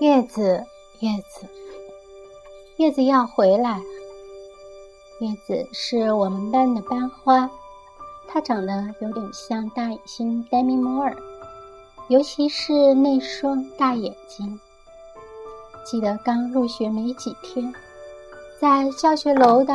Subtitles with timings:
[0.00, 0.64] 叶子，
[1.00, 1.48] 叶子，
[2.76, 3.82] 叶子要回来。
[5.18, 7.50] 叶子是我们班的班花，
[8.28, 11.16] 她长得有点像大眼星黛米·摩尔，
[12.06, 14.60] 尤其是那双大眼睛。
[15.84, 17.74] 记得刚入学没几天，
[18.60, 19.74] 在教学楼的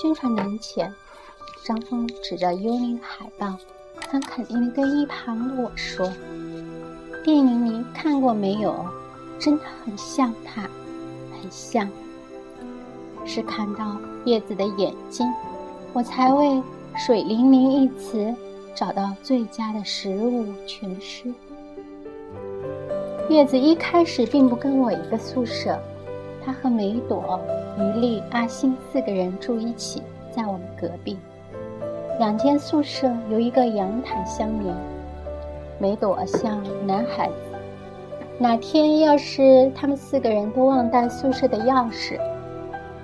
[0.00, 0.90] 宣传栏前，
[1.66, 3.54] 张峰指着幽灵海报，
[4.08, 6.10] 很肯定地跟一旁的我说
[7.22, 8.74] ：“电影你看过没有？
[9.40, 10.62] 真的很像他，
[11.32, 11.88] 很像。”
[13.26, 15.26] 是看到叶子的眼睛，
[15.92, 16.62] 我才为
[16.96, 18.34] “水灵灵”一词
[18.74, 21.32] 找到最佳的食物诠释。
[23.28, 25.78] 叶子一开始并不跟我一个宿舍，
[26.44, 27.38] 他和梅朵、
[27.78, 31.18] 于丽、阿星四个人住一起，在我们隔壁。
[32.18, 34.74] 两间宿舍有一个阳台相连。
[35.78, 37.49] 梅朵像男孩子，
[38.42, 42.18] 哪天要是他们四个人都忘带宿舍的钥匙。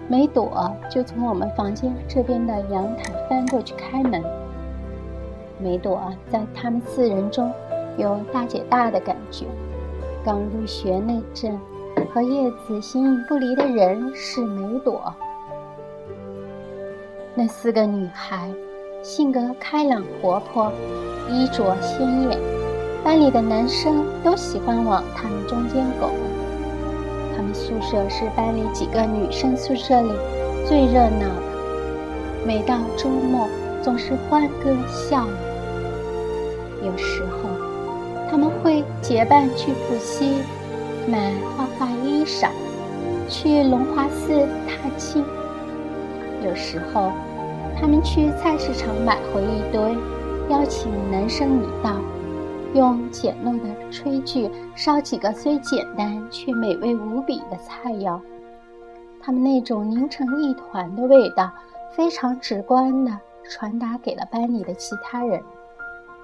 [0.09, 4.25] 梅朵就从我们房间这边的阳台翻过去开门。
[5.59, 7.53] 梅朵在他们四人中
[7.99, 9.45] 有大姐大的感觉。
[10.25, 11.61] 刚入学那阵，
[12.15, 15.13] 和叶子形影不离的人是梅朵。
[17.35, 18.51] 那四个女孩
[19.03, 20.73] 性格开朗活泼，
[21.31, 22.41] 衣着鲜艳，
[23.07, 26.11] 班里的男生都喜欢往他们中间拱。
[27.37, 30.11] 他们宿舍是班里几个女生宿舍里
[30.67, 33.49] 最热闹的，每到周末
[33.81, 36.85] 总是欢歌笑语。
[36.85, 37.49] 有时候
[38.29, 40.39] 他们会结伴去浦西
[41.07, 42.49] 买花花衣裳，
[43.29, 45.25] 去龙华寺踏青。
[46.45, 47.13] 有时候
[47.81, 49.81] 他们去菜市场买回一堆，
[50.49, 52.01] 邀请男生一道。
[52.77, 58.21] 用简陋的炊具烧几个虽简单却美味无比的菜肴，
[59.19, 61.51] 他们那种凝成一团的味道，
[61.91, 65.43] 非常直观地传达给了班里的其他人。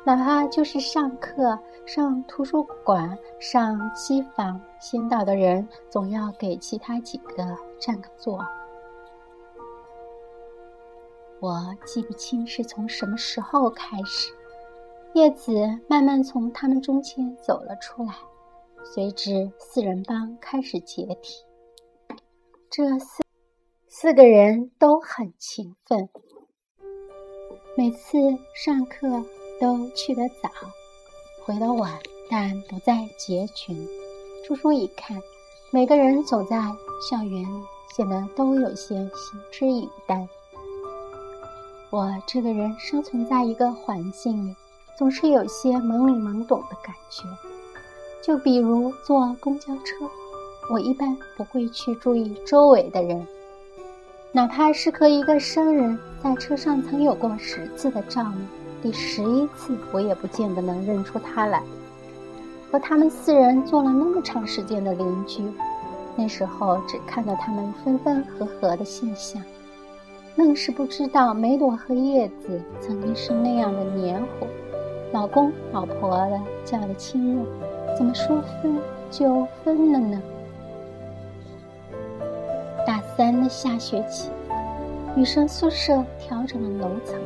[0.04, 8.44] 哪怕就是上课、上图书馆、上机房，先到的人总要给其他几个占个座。
[11.40, 14.32] 我记不清是从什么时候开始。
[15.14, 15.52] 叶子
[15.88, 18.14] 慢慢从他们中间走了出来，
[18.82, 21.44] 随之四人帮开始解体。
[22.70, 23.22] 这四
[23.88, 26.08] 四个人都很勤奋，
[27.76, 28.16] 每次
[28.54, 29.22] 上课
[29.60, 30.48] 都去得早，
[31.44, 31.92] 回得晚，
[32.30, 33.86] 但不再结群。
[34.46, 35.20] 初初一看，
[35.70, 36.56] 每个人走在
[37.06, 37.62] 校园里，
[37.94, 40.26] 显得都有些行之以淡。
[41.90, 44.56] 我这个人生存在一个环境里。
[45.02, 47.24] 总是有些懵里懵懂的感觉，
[48.22, 50.08] 就比如坐公交车，
[50.70, 53.26] 我一般不会去注意周围的人，
[54.30, 58.46] 哪怕是和一个生人在车上曾有过十次的照面，
[58.80, 61.60] 第十一次我也不见得能认出他来。
[62.70, 65.42] 和他们四人做了那么长时间的邻居，
[66.14, 69.42] 那时候只看到他们分分合合的现象，
[70.36, 74.46] 愣是不知道梅朵和叶子曾经是那样的黏糊。
[75.12, 77.44] 老公老婆的叫的亲热，
[77.94, 78.78] 怎么说分
[79.10, 80.22] 就分了呢？
[82.86, 84.30] 大三的下学期，
[85.14, 87.20] 女生宿舍调整了楼层，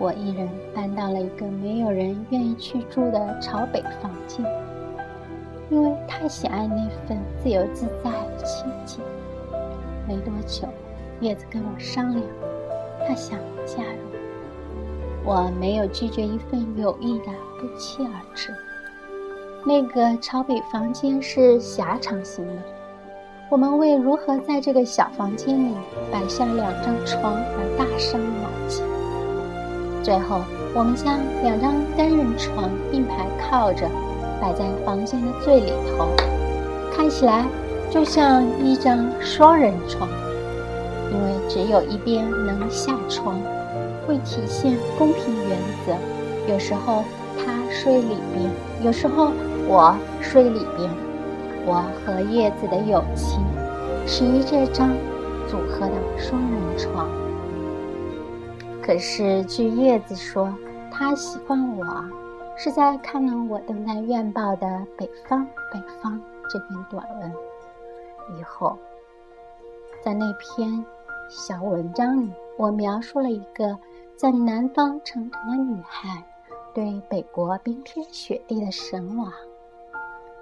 [0.00, 4.44] 我一人搬到了一个没有人愿意去住的朝北房间，
[5.70, 9.00] 因为太喜爱那份自由自在的清静。
[10.08, 10.66] 没多久，
[11.20, 12.22] 叶子跟我商量，
[13.06, 14.17] 她想加入。
[15.24, 17.26] 我没有拒绝一份有意的
[17.60, 18.54] 不期而至。
[19.64, 22.62] 那个朝北房间是狭长型的，
[23.50, 25.74] 我们为如何在这个小房间里
[26.10, 28.82] 摆下两张床而大伤脑筋。
[30.02, 30.40] 最后，
[30.74, 33.86] 我们将两张单人床并排靠着，
[34.40, 36.08] 摆在房间的最里头，
[36.94, 37.44] 看起来
[37.90, 40.08] 就像一张双人床，
[41.12, 43.38] 因为只有一边能下床。
[44.08, 45.94] 会体现公平原则。
[46.50, 47.04] 有时候
[47.36, 48.50] 他睡里边，
[48.82, 49.30] 有时候
[49.68, 50.90] 我睡里边。
[51.66, 53.44] 我和叶子的友情
[54.06, 54.88] 始于这张
[55.46, 57.06] 组合的双人床。
[58.82, 60.50] 可是据叶子说，
[60.90, 61.84] 他喜欢我
[62.56, 64.66] 是在看了我登在院报的
[64.96, 66.14] 《北方北方》
[66.50, 67.30] 这篇短文
[68.38, 68.78] 以后，
[70.02, 70.82] 在那篇
[71.28, 73.76] 小文章里，我描述了一个。
[74.18, 76.26] 在南方成长的女孩，
[76.74, 79.32] 对北国冰天雪地的神往，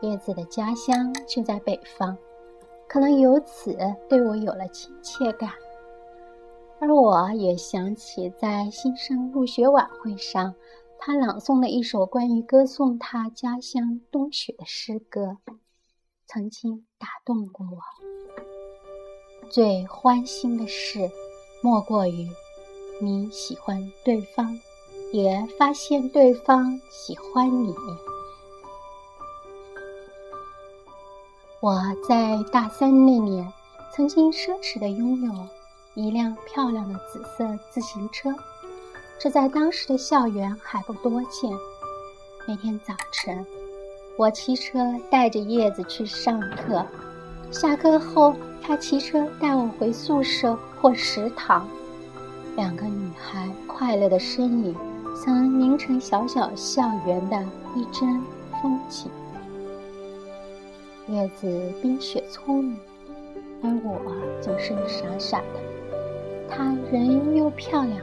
[0.01, 2.17] 叶子的家乡却在北方，
[2.89, 3.77] 可能由此
[4.09, 5.51] 对我有了亲切感。
[6.81, 10.55] 而我也想起在新生入学晚会上，
[10.99, 15.37] 他朗诵了一首关于歌颂他家乡冬雪的诗歌，
[16.27, 17.79] 曾经打动过我。
[19.51, 21.11] 最欢欣的事，
[21.63, 22.27] 莫过于
[22.99, 24.59] 你喜欢对方，
[25.13, 27.75] 也发现对方喜欢你。
[31.61, 31.79] 我
[32.09, 33.53] 在大三那年，
[33.93, 35.33] 曾经奢侈的拥有
[35.95, 38.35] 一辆漂亮的紫色自行车，
[39.19, 41.51] 这在当时的校园还不多见。
[42.49, 43.45] 每天早晨，
[44.17, 44.79] 我骑车
[45.11, 46.87] 带着叶子去上课，
[47.51, 51.69] 下课后，他骑车带我回宿舍或食堂。
[52.57, 54.75] 两个女孩快乐的身影，
[55.15, 57.37] 曾凝成小小校园的
[57.75, 58.19] 一帧
[58.63, 59.11] 风景。
[61.09, 62.79] 叶子冰雪聪明，
[63.63, 64.01] 而我
[64.41, 65.61] 总是傻傻的。
[66.49, 68.01] 她人又漂亮，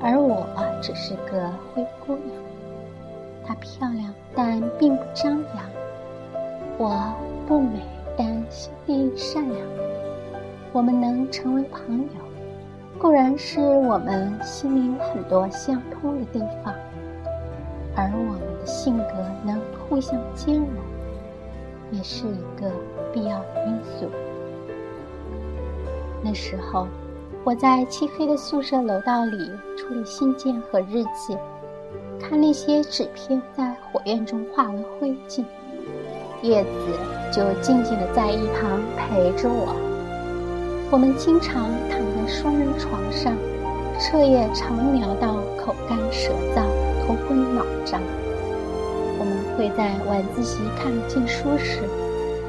[0.00, 0.44] 而我
[0.82, 2.34] 只是个灰姑娘。
[3.46, 5.64] 她漂亮，但并不张扬；
[6.78, 7.14] 我
[7.46, 7.80] 不美，
[8.16, 9.60] 但心地善良。
[10.72, 12.27] 我们能成为朋友，
[12.98, 16.74] 固然是我们心里有很多相通的地方，
[17.94, 19.14] 而我们的性格
[19.44, 20.68] 能互相兼容。
[21.90, 22.70] 也是一个
[23.14, 24.10] 必要因素。
[26.22, 26.86] 那时候，
[27.44, 31.38] 我在漆黑的宿舍楼道里处理信件和日记，
[32.20, 35.44] 看那些纸片在火焰中化为灰烬，
[36.42, 36.70] 叶子
[37.32, 39.87] 就静静地在一旁陪着我。
[40.90, 43.36] 我们经常躺在双人床上，
[44.00, 46.62] 彻夜长聊到口干舌燥、
[47.04, 48.00] 头昏脑胀。
[49.18, 51.82] 我们会在晚自习看不进书时，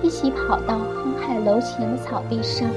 [0.01, 2.69] 一起跑到航海楼前的草地上，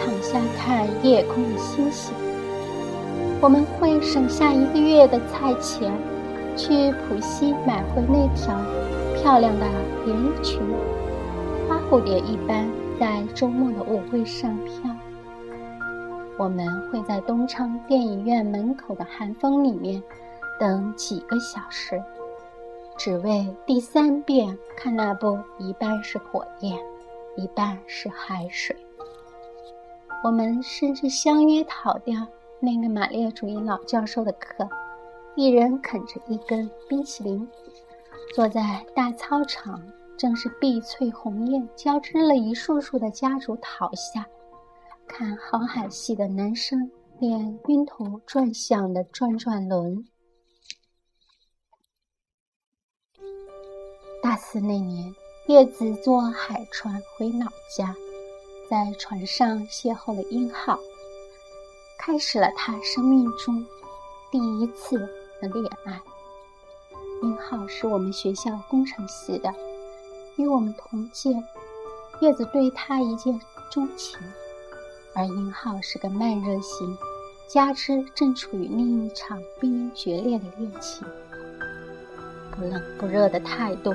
[0.00, 2.14] 躺下看夜空的星星。
[3.40, 5.92] 我们会省下一个月的菜钱，
[6.56, 8.56] 去浦西买回那条
[9.16, 9.66] 漂亮的
[10.06, 10.60] 连衣裙，
[11.68, 12.68] 花蝴蝶一般
[13.00, 14.94] 在周末的舞会上飘。
[16.38, 20.00] 我们会在东昌电影院门口的寒风里面
[20.60, 22.00] 等几个小时。
[22.96, 26.78] 只为第三遍看那部一半是火焰，
[27.36, 28.76] 一半是海水。
[30.24, 32.26] 我们甚至相约逃掉
[32.60, 34.68] 那个马列主义老教授的课，
[35.36, 37.48] 一人啃着一根冰淇淋，
[38.34, 39.80] 坐在大操场，
[40.16, 44.26] 正是碧翠红叶交织了一束束的夹竹桃下，
[45.08, 50.06] 看航海系的男生练晕头转向的转转轮。
[54.22, 55.12] 大四那年，
[55.46, 57.46] 叶子坐海船回老
[57.76, 57.96] 家，
[58.68, 60.78] 在船上邂逅了英浩，
[61.98, 63.64] 开始了他生命中
[64.30, 64.98] 第一次
[65.40, 66.00] 的恋爱。
[67.22, 69.52] 英浩是我们学校工程系的，
[70.36, 71.30] 与我们同届。
[72.20, 73.40] 叶子对他一见
[73.70, 74.18] 钟情，
[75.14, 76.96] 而英浩是个慢热型，
[77.46, 81.06] 加之正处于另一场濒临决裂的恋情。
[82.52, 83.94] 不冷不热的态度，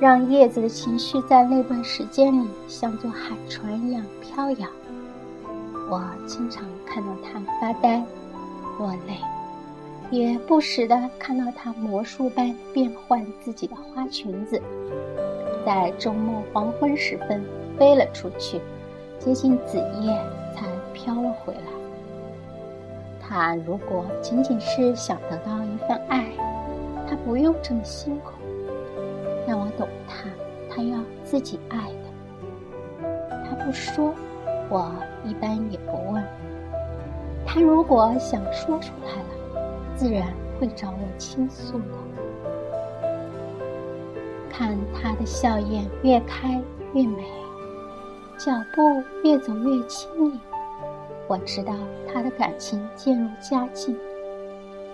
[0.00, 4.68] 让叶子的情绪在那段时间里像座海船一样飘摇。
[5.90, 8.04] 我经常看到他发呆、
[8.78, 9.18] 落泪，
[10.10, 14.60] 也不时地看到他魔术般变换自己的花裙子，
[15.64, 17.42] 在周末黄昏时分
[17.78, 18.60] 飞了出去，
[19.18, 20.10] 接近子夜
[20.98, 21.60] 飘了回来。
[23.20, 26.26] 他如果仅仅是想得到一份爱，
[27.08, 28.32] 他不用这么辛苦，
[29.46, 30.28] 让我懂他，
[30.68, 33.06] 他要自己爱的。
[33.30, 34.12] 他不说，
[34.68, 34.92] 我
[35.24, 36.24] 一般也不问。
[37.46, 39.62] 他如果想说出来了，
[39.94, 40.26] 自然
[40.58, 41.84] 会找我倾诉的。
[44.50, 46.60] 看他的笑靥越开
[46.92, 47.24] 越美，
[48.36, 50.40] 脚步越走越轻盈，
[51.28, 51.74] 我知道
[52.10, 53.94] 他的感情渐入佳境。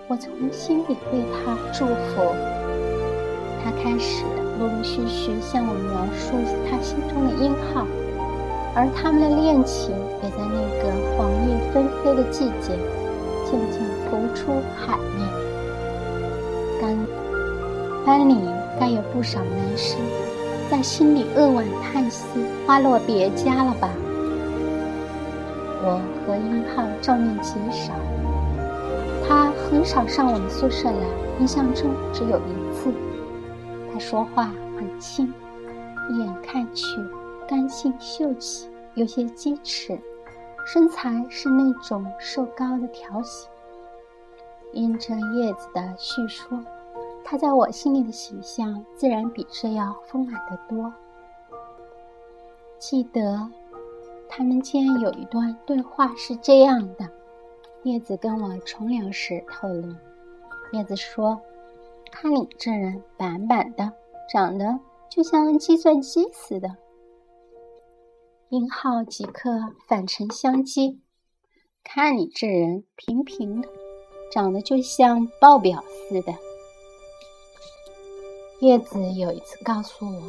[0.09, 2.21] 我从心里为他祝福。
[3.63, 4.25] 他开始
[4.59, 6.35] 陆陆续续向我描述
[6.69, 7.87] 他心中的英浩，
[8.75, 12.77] 而他们的恋情也在那个黄叶纷飞的季节
[13.45, 15.25] 渐渐浮出海面。
[16.81, 17.07] 班
[18.05, 18.35] 班里
[18.77, 19.97] 该有不少男生
[20.69, 22.27] 在心里扼腕叹息
[22.67, 23.89] ：“花落别家了吧？”
[25.87, 27.93] 我和英浩照面极少。
[29.27, 30.97] 他很少上我们宿舍来，
[31.39, 32.91] 印象中只有一次。
[33.93, 35.31] 他说话很轻，
[36.09, 36.87] 一眼看去，
[37.47, 39.99] 干性秀气，有些矜持，
[40.65, 43.47] 身材是那种瘦高的条形。
[44.73, 46.59] 因着叶子的叙说，
[47.23, 50.91] 他在我心里的形象自然比这要丰满得多。
[52.77, 53.47] 记得，
[54.27, 57.09] 他们间有一段对话是这样的：
[57.83, 59.95] 叶子跟我重聊时透露，
[60.73, 61.41] 叶子说
[62.11, 63.91] ：“看你这人板板的，
[64.31, 64.79] 长得
[65.09, 66.75] 就像计算机似的。”
[68.49, 69.51] 殷浩即刻
[69.87, 70.97] 反唇相讥
[71.83, 73.69] ：“看你这人平平的。”
[74.31, 76.33] 长得就像报表似的。
[78.59, 80.21] 叶子有一次告诉我，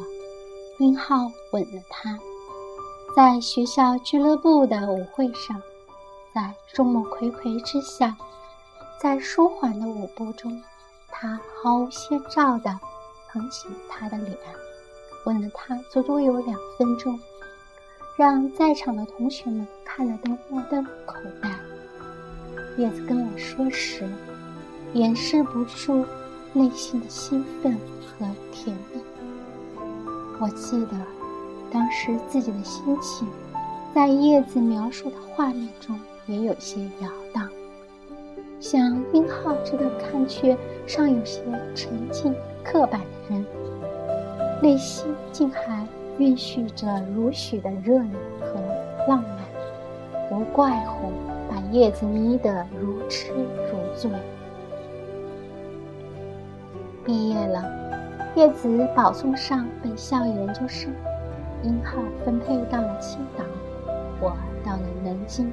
[0.79, 2.17] 殷浩吻了她，
[3.17, 5.59] 在学校俱乐部的舞会上，
[6.35, 8.15] 在众目睽睽之下，
[9.01, 10.61] 在舒缓的舞步中，
[11.07, 12.79] 他毫无先兆地
[13.27, 14.37] 捧起她的脸，
[15.25, 17.19] 吻了她足足有两分钟，
[18.15, 21.49] 让在场的同学们看了都目瞪口呆。
[22.77, 24.07] 叶子跟我说时，
[24.93, 26.05] 掩饰不住
[26.53, 29.01] 内心的兴奋和甜蜜。
[30.39, 30.95] 我记得
[31.71, 33.27] 当时自己的心情，
[33.93, 37.49] 在叶子描述的画面中也有些摇荡。
[38.59, 41.41] 像殷浩这个看却尚有些
[41.75, 42.33] 沉静
[42.63, 43.45] 刻板的人，
[44.61, 45.85] 内心竟还
[46.17, 48.59] 蕴蓄着如许的热烈和
[49.07, 51.11] 浪漫，无怪乎。
[51.49, 54.11] 把叶子迷得如痴如醉。
[57.05, 57.63] 毕业了，
[58.35, 60.91] 叶子保送上本校研究生，
[61.63, 63.43] 殷浩分配到了青岛，
[64.19, 65.51] 我到了南京。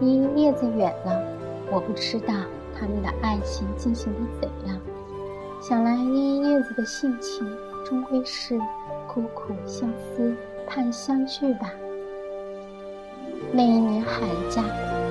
[0.00, 1.22] 离叶子远了，
[1.70, 2.34] 我不知道
[2.78, 4.78] 他们的爱情进行的怎样。
[5.60, 7.46] 想来依叶子的性情，
[7.84, 8.58] 终归是
[9.06, 10.34] 苦苦相思
[10.66, 11.70] 盼相聚吧。
[13.52, 14.62] 那一年寒假。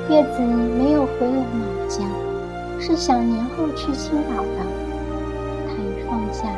[0.10, 2.04] 叶子没有回了老家，
[2.80, 4.58] 是想年后去青岛的。
[5.68, 6.50] 他一放假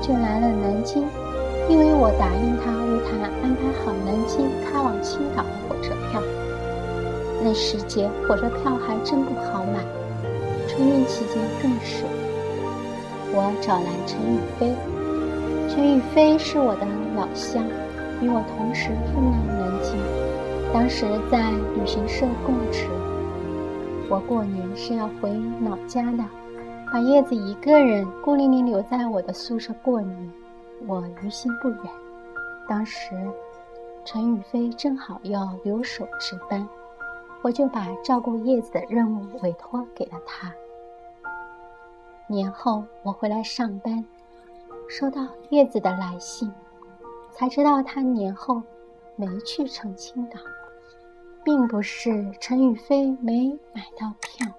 [0.00, 1.04] 就来了南京，
[1.68, 6.20] 因为我答应他为他安排好南京开往青岛的火车票。
[7.42, 9.84] 那时节火车票还真不好买，
[10.68, 12.04] 春运期间更是。
[13.36, 14.74] 我找来陈宇飞，
[15.68, 17.64] 陈宇飞是我的老乡，
[18.22, 19.98] 与我同时赴了南京。
[20.72, 22.86] 当时在旅行社供职，
[24.08, 25.30] 我过年是要回
[25.68, 26.24] 老家的，
[26.92, 30.30] 把叶子一个人孤零零留在我的宿舍过年，
[30.86, 31.80] 我于心不忍。
[32.68, 33.10] 当时
[34.04, 36.66] 陈宇飞正好要留守值班，
[37.42, 40.52] 我就把照顾叶子的任务委托给了他。
[42.26, 44.04] 年后我回来上班，
[44.88, 46.50] 收到叶子的来信，
[47.32, 48.62] 才知道他年后
[49.16, 50.38] 没去成青岛。
[51.44, 54.50] 并不是陈宇飞没买到票，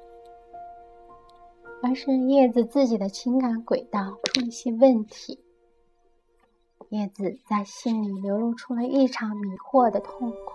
[1.81, 5.39] 而是叶子自己的情感轨道出了些问题。
[6.89, 10.53] 叶子在心里流露出了异常迷惑的痛苦。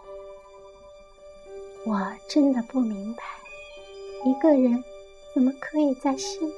[1.86, 3.22] 我真的不明白，
[4.24, 4.82] 一个人
[5.34, 6.54] 怎么可以在心里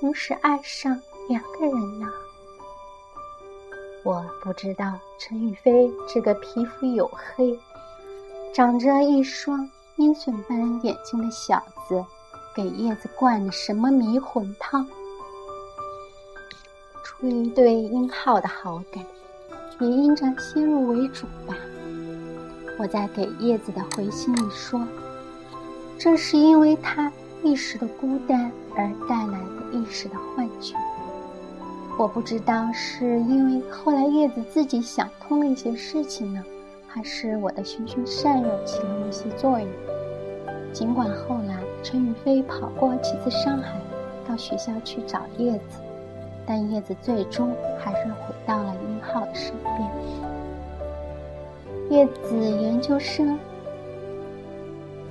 [0.00, 2.08] 同时爱上两个人呢？
[4.04, 7.58] 我不知道陈宇飞这个皮肤黝黑。
[8.54, 12.02] 长着一双鹰隼般眼睛的小子，
[12.54, 14.88] 给叶子灌了什么迷魂汤？
[17.18, 19.02] 出于对殷浩的好感，
[19.80, 21.56] 也因着先入为主吧。
[22.78, 24.86] 我在给叶子的回信里说，
[25.98, 27.10] 这是因为他
[27.42, 30.76] 一时的孤单而带来的一时的幻觉。
[31.98, 36.44] 我不知道是因为后来叶子自己想通了一些事情呢。
[36.86, 39.68] 还是我的循循善诱起了一些作用。
[40.72, 43.78] 尽管后来陈宇飞跑过几次上海，
[44.26, 45.78] 到学校去找叶子，
[46.46, 49.90] 但叶子最终还是回到了殷浩的身边。
[51.90, 53.38] 叶子研究生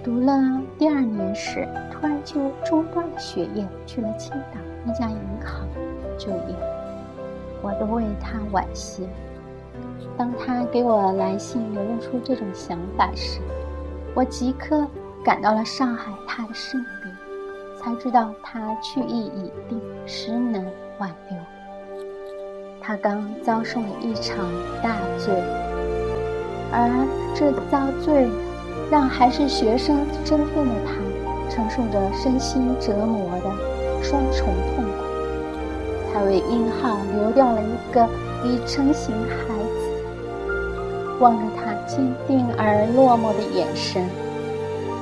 [0.04, 5.68] 读了第二年时，突然就中断了学业，去了青岛一家银行
[6.18, 6.56] 就业。
[7.62, 9.08] 我都为他惋惜。
[10.18, 13.42] 当他给我来信流露出这种想法时，
[14.13, 14.88] 我即刻
[15.24, 17.18] 赶到了上海他的身边，
[17.77, 20.63] 才知道他去意已定，实难
[21.00, 21.38] 挽留。
[22.82, 24.38] 他刚遭受了一场
[24.84, 25.34] 大罪，
[26.72, 26.90] 而
[27.34, 28.28] 这遭罪
[28.92, 30.94] 让还是学生身份的他
[31.50, 35.04] 承受着身心折磨的双重痛苦。
[36.14, 38.08] 他为英浩流掉了一个
[38.44, 41.18] 已成型孩子。
[41.20, 44.06] 望着他坚定而落寞的眼神，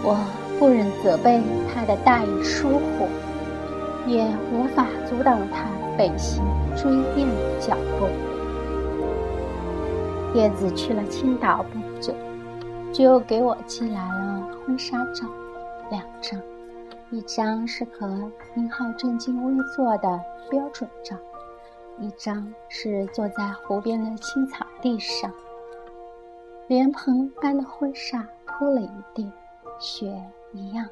[0.03, 0.15] 我
[0.59, 1.41] 不忍责备
[1.73, 3.07] 他的大意疏忽，
[4.07, 4.23] 也
[4.53, 5.62] 无法阻挡他
[5.97, 6.43] 北行
[6.75, 8.07] 追恋的脚步。
[10.37, 12.13] 叶子去了青岛不久，
[12.91, 15.27] 就给我寄来了婚纱照，
[15.91, 16.41] 两张，
[17.11, 18.07] 一张是和
[18.55, 20.19] 殷浩正襟危坐的
[20.49, 21.15] 标准照。
[21.99, 25.31] 一张是坐在湖边的青草地上，
[26.67, 29.31] 莲蓬般的婚纱铺了一地，
[29.79, 30.11] 雪
[30.53, 30.83] 一样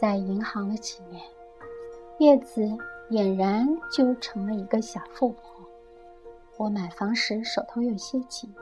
[0.00, 1.22] 在银行了几年，
[2.18, 2.62] 叶子
[3.10, 5.42] 俨然就成了一个小富婆。
[6.56, 8.54] 我买房时手头有些紧，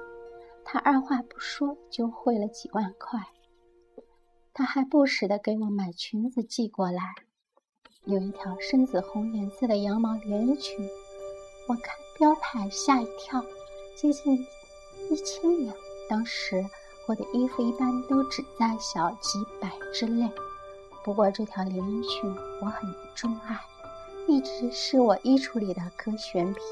[0.65, 3.21] 她二话不说就汇了几万块。
[4.55, 7.03] 她还不时地给我买裙子寄过来。
[8.05, 10.89] 有一条深紫红颜色的羊毛连衣裙，
[11.69, 13.43] 我看标牌吓一跳，
[13.97, 14.45] 接近
[15.11, 15.73] 一千元。
[16.09, 16.65] 当时
[17.07, 20.31] 我的衣服一般都只在小几百之内，
[21.05, 23.59] 不过这条连衣裙我很钟爱，
[24.29, 26.63] 一直是我衣橱里的可选品，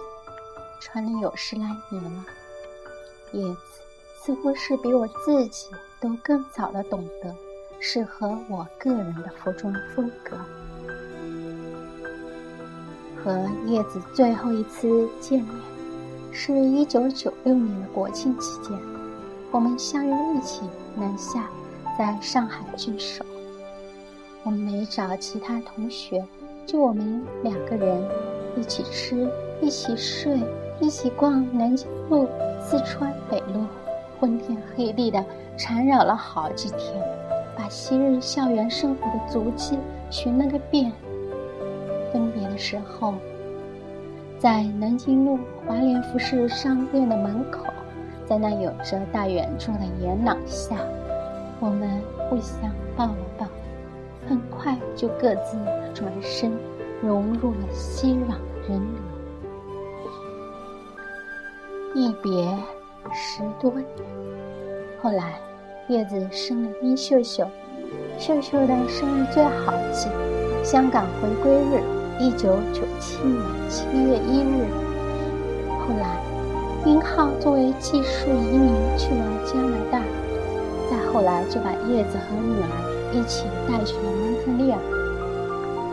[0.80, 2.24] 穿了有十来年了。
[3.32, 3.58] 叶子
[4.22, 5.66] 似乎是比我自己
[6.00, 7.34] 都更早的懂得
[7.80, 10.38] 适合我个人的服装风格。
[13.22, 15.54] 和叶子最后一次见面，
[16.32, 18.78] 是一九九六年的国庆期间，
[19.50, 20.62] 我们相约一起
[20.94, 21.50] 南下，
[21.98, 23.24] 在上海聚首。
[24.42, 26.24] 我们没找其他同学，
[26.64, 28.02] 就我们两个人，
[28.56, 29.30] 一起吃，
[29.60, 30.38] 一起睡，
[30.80, 32.26] 一起逛南京路、
[32.58, 33.66] 四川北路，
[34.18, 35.22] 昏天黑地的
[35.58, 37.02] 缠绕了好几天，
[37.54, 39.78] 把昔日校园生活的足迹
[40.10, 40.90] 寻了个遍。
[42.10, 43.12] 分别的时候，
[44.38, 47.66] 在南京路华联服饰商店的门口，
[48.26, 50.76] 在那有着大圆柱的檐廊下，
[51.60, 53.46] 我们互相抱了抱，
[54.62, 55.56] 快就各自
[55.94, 56.52] 转身，
[57.00, 58.34] 融入了熙攘
[58.68, 59.00] 人流。
[61.94, 62.46] 一别
[63.10, 63.86] 十多年，
[65.02, 65.40] 后来
[65.88, 67.48] 叶子生了殷秀秀，
[68.18, 70.10] 秀秀的生日最好记，
[70.62, 71.82] 香港回归日。
[72.22, 74.66] 一九九七年七月一日，
[75.80, 76.20] 后来，
[76.84, 80.02] 殷浩作为技术移民去了加拿大，
[80.90, 82.68] 再后来就把叶子和女儿
[83.14, 84.02] 一起带去了
[84.46, 84.78] 蒙特利尔。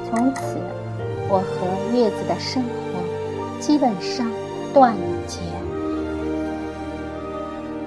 [0.09, 0.57] 从此，
[1.29, 4.29] 我和叶子的生活基本上
[4.73, 5.39] 断了节。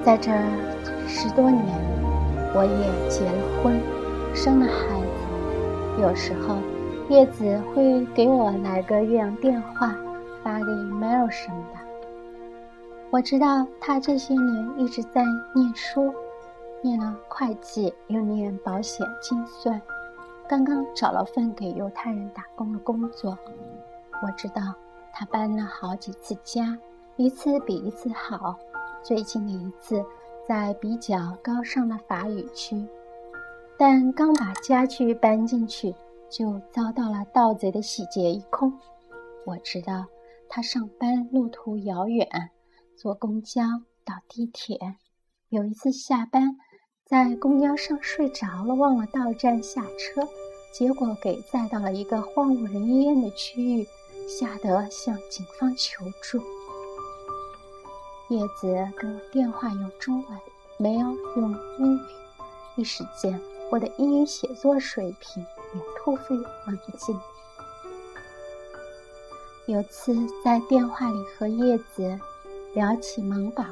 [0.05, 0.31] 在这
[1.07, 1.65] 十多年，
[2.55, 3.81] 我也结了婚，
[4.35, 6.57] 生了孩子，有时候。
[7.09, 9.93] 叶子会给我来个岳阳电话，
[10.45, 11.81] 发个 email 什么的。
[13.11, 16.15] 我知道他这些年一直在念书，
[16.83, 19.83] 念了会计，又念保险精算，
[20.51, 23.39] 刚刚找了份给犹太人打工的工作。
[24.21, 24.75] 我知道
[25.13, 26.77] 他搬了好几次家，
[27.15, 28.59] 一次比一次好。
[29.01, 30.05] 最近的一次
[30.49, 32.85] 在比较高尚的法语区，
[33.79, 35.95] 但刚把家具搬进去。
[36.29, 38.73] 就遭到了盗贼的洗劫一空。
[39.45, 40.07] 我知道
[40.49, 42.29] 他上班路途遥远，
[42.97, 43.63] 坐公交、
[44.05, 44.79] 倒地铁。
[45.49, 46.57] 有一次下班，
[47.05, 50.23] 在公交上睡着了，忘了到站下车，
[50.73, 53.89] 结果给载到了一个荒无人烟的区域，
[54.29, 56.43] 吓得向警方求助。
[58.29, 58.67] 叶子
[58.99, 60.39] 给我电话用中文，
[60.77, 62.01] 没有用英语。
[62.77, 65.45] 一时间，我的英语写作水平。
[65.73, 66.35] 也突飞
[66.67, 67.17] 猛进。
[69.67, 70.13] 有次
[70.45, 72.19] 在电话里和叶子
[72.75, 73.65] 聊起萌宝，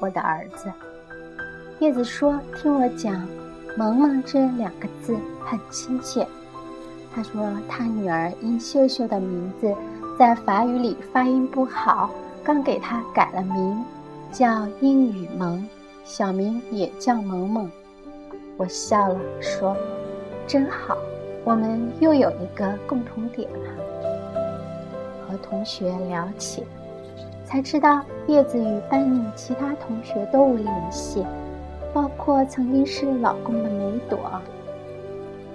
[0.00, 0.72] 我的儿子，
[1.78, 3.28] 叶子说听我讲
[3.76, 6.26] “萌萌”这两个字很亲切。
[7.14, 9.74] 他说他女儿因秀秀的名字
[10.18, 12.10] 在法语里发音不好，
[12.42, 13.84] 刚给她改了名，
[14.32, 15.66] 叫英语萌，
[16.04, 17.70] 小名也叫萌萌。
[18.56, 19.76] 我笑了，说
[20.46, 20.96] ：“真好。”
[21.44, 23.70] 我们又有一个共同点了。
[25.28, 26.64] 和同学聊起，
[27.44, 31.24] 才知道叶子与班里其他同学都无联系，
[32.26, 34.18] 括曾经是老公的梅朵。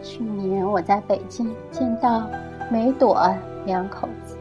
[0.02, 2.26] 去年我在北京见到
[2.72, 3.30] 梅朵
[3.66, 4.38] 两口子，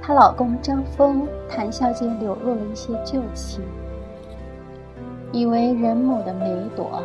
[0.00, 3.62] 她老公张峰谈笑间流露了一些旧情。
[5.30, 7.02] 以为人母的梅朵，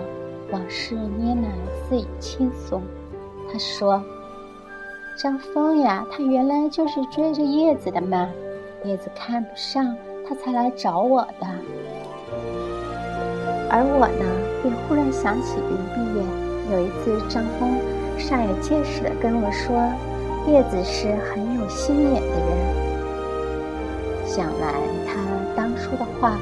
[0.50, 1.50] 往事拈来
[1.90, 2.82] 似已轻松。
[3.52, 4.02] 他说
[5.22, 8.30] ：“张峰呀，他原来就是追着叶子的嘛。
[8.86, 9.94] 叶子看不上，
[10.26, 11.48] 他才来找我的。
[13.74, 14.26] 而我呢，
[14.66, 16.20] 也忽然想起林碧叶
[16.76, 17.80] 有一次，张峰
[18.20, 19.80] 煞有介事地跟我说，
[20.46, 22.52] 叶子是很有心眼的人。
[24.28, 24.76] 想来
[25.08, 25.24] 他
[25.56, 26.38] 当初的话，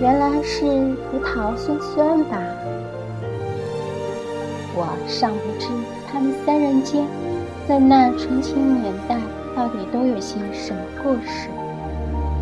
[0.00, 0.66] 原来是
[1.06, 2.36] 葡萄酸酸吧？
[4.74, 5.68] 我尚不知
[6.10, 7.06] 他们三人间，
[7.68, 9.16] 在那纯情年代。
[9.56, 11.48] 到底都有些什么故事？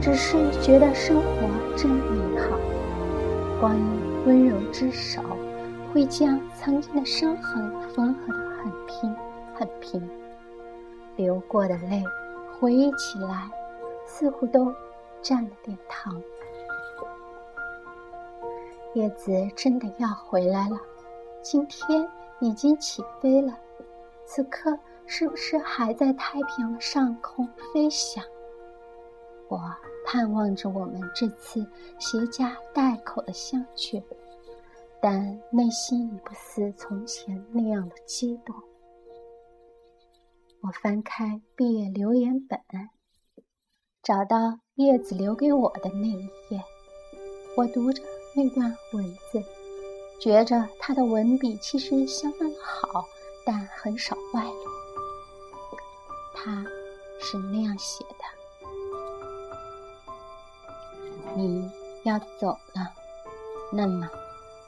[0.00, 2.58] 只是觉得生活真美好，
[3.64, 5.22] 光阴温柔之手，
[5.90, 9.16] 会将曾经的伤痕缝合得很平
[9.54, 10.06] 很平。
[11.16, 12.04] 流过的泪，
[12.52, 13.50] 回忆起来，
[14.04, 14.70] 似乎都
[15.22, 16.22] 沾了点糖。
[18.92, 20.78] 叶子真的要回来了，
[21.40, 22.06] 今天
[22.40, 23.58] 已经起飞了，
[24.26, 24.78] 此刻。
[25.06, 28.24] 是不是还在太平洋上空飞翔？
[29.48, 29.58] 我
[30.04, 31.66] 盼望着我们这次
[31.98, 34.02] 携家带口的相聚，
[35.00, 38.54] 但内心已不似从前那样的激动。
[40.60, 42.60] 我翻开毕业留言本，
[44.02, 46.62] 找到叶子留给我的那一页，
[47.56, 48.02] 我读着
[48.34, 49.42] 那段文字，
[50.20, 53.04] 觉着他的文笔其实相当的好，
[53.44, 54.54] 但很少外露。
[56.34, 56.64] 他
[57.20, 58.24] 是那样写的
[61.36, 61.70] ：“你
[62.04, 62.90] 要走了，
[63.72, 64.08] 那么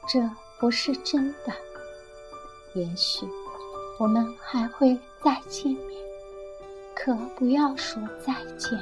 [0.07, 0.19] 这
[0.59, 1.53] 不是真的。
[2.73, 3.25] 也许
[3.97, 6.01] 我们还会再见面，
[6.93, 8.79] 可不要说再见，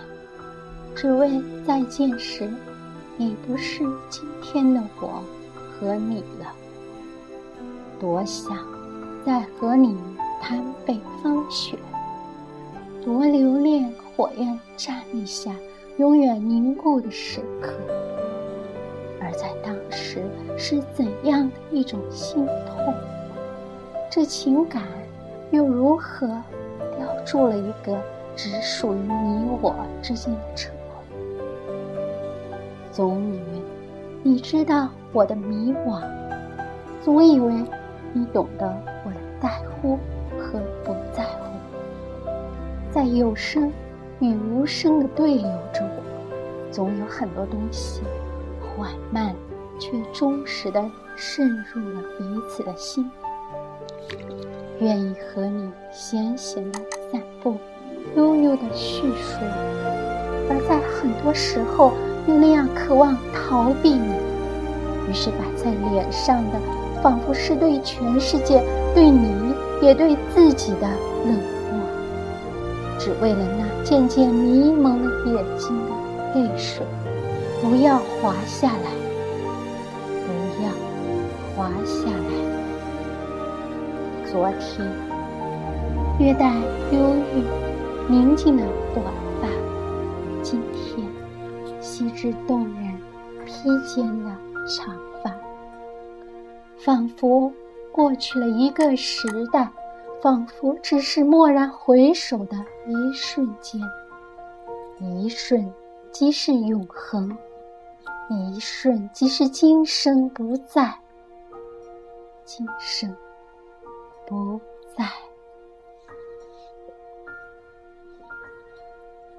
[0.95, 2.51] 只为再见时
[3.17, 5.23] 已不是今天的我
[5.79, 6.53] 和你了。
[7.99, 8.57] 多想
[9.25, 9.97] 再和你
[10.41, 11.77] 谈北方雪。”
[13.05, 15.53] 多留恋火焰站立下
[15.97, 17.71] 永远凝固的时刻，
[19.21, 20.21] 而在当时
[20.57, 22.93] 是怎样的一种心痛？
[24.11, 24.83] 这情感
[25.51, 26.27] 又如何
[26.97, 27.97] 雕铸了一个
[28.35, 31.01] 只属于你我之间的称呼？
[32.91, 33.61] 总以为
[34.21, 36.01] 你知道我的迷惘，
[37.01, 37.53] 总以为
[38.11, 38.67] 你懂得
[39.05, 39.49] 我的在
[39.81, 39.97] 乎
[40.37, 41.55] 和不在乎。
[42.91, 43.71] 在有声
[44.19, 45.84] 与无声的对流中，
[46.75, 48.01] 总有很多东西
[48.59, 49.33] 缓慢
[49.79, 50.83] 却忠实的
[51.15, 53.09] 渗入了彼此的心。
[54.81, 57.55] 愿意和你闲闲的散步，
[58.17, 59.39] 悠悠的叙述，
[60.49, 61.93] 而在很多时候
[62.27, 64.09] 又那样渴望逃避你。
[65.09, 66.59] 于是摆在脸上的，
[67.01, 68.61] 仿佛是对全世界、
[68.93, 69.31] 对你
[69.81, 70.89] 也对自己的
[71.23, 71.33] 冷
[71.71, 71.79] 漠。
[72.99, 75.94] 只为了那渐渐迷蒙了眼睛的
[76.35, 76.85] 泪水，
[77.61, 78.91] 不要滑下来，
[80.25, 80.27] 不
[80.61, 80.69] 要
[81.55, 82.29] 滑下来。
[84.29, 84.85] 昨天，
[86.19, 86.53] 略带
[86.91, 87.41] 忧郁、
[88.11, 89.05] 宁静的短
[89.41, 89.47] 发；
[90.43, 91.07] 今天，
[91.79, 92.99] 细致动人、
[93.45, 94.29] 披肩的
[94.67, 94.93] 长
[95.23, 95.33] 发，
[96.77, 97.49] 仿佛
[97.93, 99.71] 过去了一个时代。
[100.21, 103.79] 仿佛只是蓦然回首的一瞬间，
[104.99, 105.71] 一瞬
[106.15, 107.37] 即是永恒，
[108.29, 110.97] 一瞬即是今生不在，
[112.45, 113.13] 今生
[114.25, 114.57] 不
[114.97, 115.05] 在。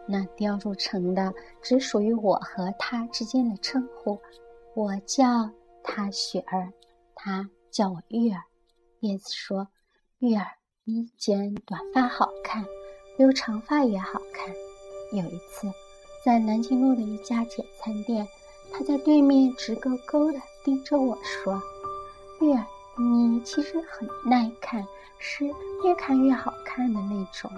[0.04, 4.20] 那雕铸成的只属于我和他之间的称呼，
[4.74, 5.48] 我叫
[5.82, 6.70] 他雪儿，
[7.14, 8.42] 他叫我玉儿。
[9.00, 9.66] 叶子说
[10.20, 10.44] ：“玉儿。”
[10.84, 12.62] 你剪短发好看，
[13.16, 14.54] 留长发也好看。
[15.12, 15.66] 有一次，
[16.26, 18.26] 在南京路的一家简餐店，
[18.72, 21.62] 他在对面直勾勾地盯着我说
[22.42, 24.84] ：“玉儿，你其实很耐看，
[25.20, 25.44] 是
[25.84, 27.48] 越看越好看的那种。”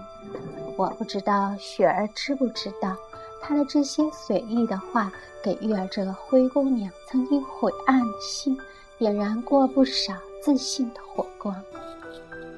[0.76, 2.94] 我不知道雪儿知不知道，
[3.40, 5.11] 他的这些随意的话，
[5.42, 8.54] 给玉儿这个灰姑娘曾经晦暗的心，
[8.98, 11.57] 点燃过不少自信的火光。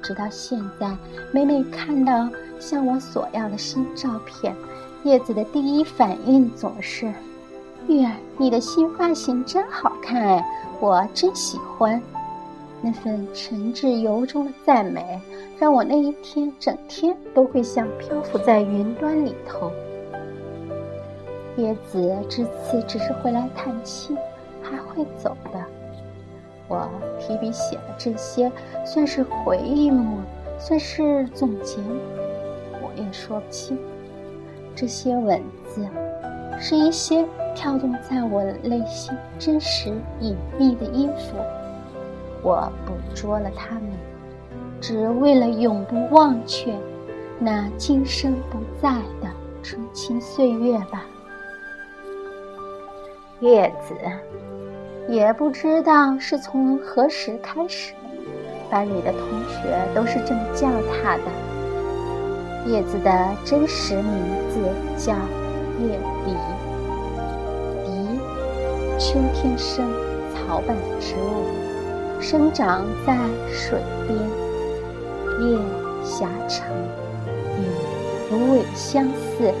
[0.03, 0.93] 直到现在，
[1.33, 4.53] 每每看到向我索要的新照片，
[5.03, 7.11] 叶子的第一反应总是
[7.89, 10.45] ：“玉儿，你的新发型真好看哎，
[10.79, 12.01] 我真喜欢。”
[12.83, 15.19] 那份诚挚由衷的赞美，
[15.59, 19.71] 让我那一天整天都会像漂浮在云端里头。
[21.57, 24.15] 叶子这次只是回来探亲，
[24.61, 25.59] 还会走的。
[26.67, 28.51] 我提笔写了这些，
[28.85, 30.23] 算是回忆吗？
[30.59, 31.77] 算是总结？
[32.81, 33.77] 我也说不清。
[34.75, 35.87] 这些文字，
[36.59, 41.37] 是一些跳动在我内心真实隐秘的音符。
[42.41, 43.83] 我捕捉了它们，
[44.79, 46.73] 只为了永不忘却
[47.37, 49.29] 那今生不在的
[49.61, 51.05] 纯情岁月吧。
[53.41, 53.95] 叶子，
[55.07, 57.93] 也不知道是从何时开始，
[58.69, 61.50] 班里的同学都是这么叫他的。
[62.67, 63.11] 叶子的
[63.43, 64.05] 真实名
[64.49, 64.59] 字
[64.95, 65.13] 叫
[65.79, 66.31] 叶梨，
[67.87, 68.19] 梨，
[68.99, 69.91] 秋天生，
[70.33, 73.17] 草本植物，生长在
[73.51, 74.19] 水边，
[75.41, 75.57] 叶
[76.03, 76.67] 狭长，
[77.57, 79.51] 与芦苇相似，